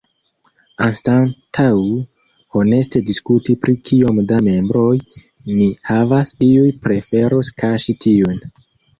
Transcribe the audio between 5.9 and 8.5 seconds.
havas, iuj preferus kaŝi tiun.